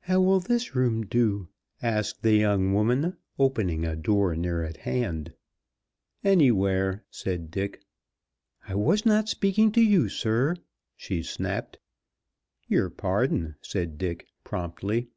[0.00, 1.48] "How will this room do?"
[1.80, 5.32] asked the young woman, opening a door near at hand.
[6.22, 7.80] "Anywhere," said Dick.
[8.68, 10.56] "I was not speaking to you, sir,"
[10.98, 11.78] she snapped.
[12.68, 15.08] "Your pardon," said Dick, promptly.